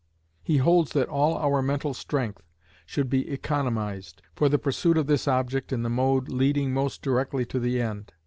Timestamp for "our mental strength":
1.37-2.41